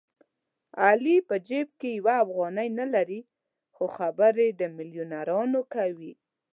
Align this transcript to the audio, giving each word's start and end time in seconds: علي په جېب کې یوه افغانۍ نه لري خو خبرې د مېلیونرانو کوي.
علي 0.83 1.17
په 1.27 1.35
جېب 1.47 1.67
کې 1.79 1.89
یوه 1.99 2.15
افغانۍ 2.25 2.69
نه 2.79 2.85
لري 2.95 3.21
خو 3.73 3.85
خبرې 3.97 4.47
د 4.59 4.61
مېلیونرانو 4.75 5.61
کوي. 5.73 6.13